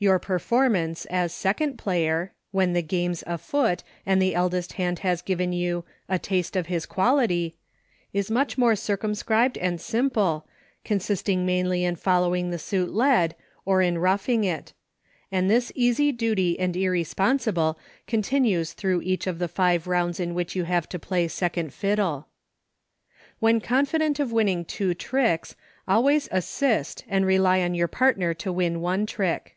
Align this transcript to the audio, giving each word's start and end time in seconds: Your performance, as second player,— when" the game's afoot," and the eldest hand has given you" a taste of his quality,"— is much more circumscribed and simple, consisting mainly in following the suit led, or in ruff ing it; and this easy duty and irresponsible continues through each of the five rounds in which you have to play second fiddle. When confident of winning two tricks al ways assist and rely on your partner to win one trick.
Your 0.00 0.20
performance, 0.20 1.06
as 1.06 1.32
second 1.32 1.76
player,— 1.76 2.32
when" 2.52 2.72
the 2.72 2.82
game's 2.84 3.24
afoot," 3.26 3.82
and 4.06 4.22
the 4.22 4.32
eldest 4.32 4.74
hand 4.74 5.00
has 5.00 5.22
given 5.22 5.52
you" 5.52 5.84
a 6.16 6.20
taste 6.20 6.54
of 6.54 6.68
his 6.68 6.86
quality,"— 6.86 7.56
is 8.12 8.30
much 8.30 8.56
more 8.56 8.76
circumscribed 8.76 9.58
and 9.58 9.80
simple, 9.80 10.46
consisting 10.84 11.44
mainly 11.44 11.82
in 11.82 11.96
following 11.96 12.50
the 12.50 12.60
suit 12.60 12.94
led, 12.94 13.34
or 13.64 13.82
in 13.82 13.98
ruff 13.98 14.28
ing 14.28 14.44
it; 14.44 14.72
and 15.32 15.50
this 15.50 15.72
easy 15.74 16.12
duty 16.12 16.56
and 16.60 16.76
irresponsible 16.76 17.76
continues 18.06 18.74
through 18.74 19.02
each 19.02 19.26
of 19.26 19.40
the 19.40 19.48
five 19.48 19.88
rounds 19.88 20.20
in 20.20 20.32
which 20.32 20.54
you 20.54 20.62
have 20.62 20.88
to 20.90 21.00
play 21.00 21.26
second 21.26 21.74
fiddle. 21.74 22.28
When 23.40 23.60
confident 23.60 24.20
of 24.20 24.30
winning 24.30 24.64
two 24.64 24.94
tricks 24.94 25.56
al 25.88 26.04
ways 26.04 26.28
assist 26.30 27.04
and 27.08 27.26
rely 27.26 27.62
on 27.62 27.74
your 27.74 27.88
partner 27.88 28.32
to 28.34 28.52
win 28.52 28.80
one 28.80 29.04
trick. 29.04 29.56